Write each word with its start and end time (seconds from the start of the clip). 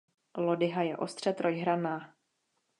Lodyha 0.37 0.81
je 0.81 0.97
ostře 0.97 1.33
trojhranná. 1.33 2.13